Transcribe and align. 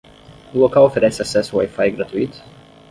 O 0.51 0.57
local 0.57 0.83
oferece 0.85 1.21
acesso 1.21 1.55
Wi-Fi 1.57 1.91
gratuito? 1.91 2.43